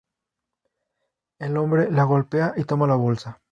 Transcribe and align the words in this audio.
El 1.37 1.57
hombre 1.57 1.91
la 1.91 2.05
golpea 2.05 2.55
y 2.57 2.63
toma 2.63 2.87
la 2.87 2.95
bolsa. 2.95 3.39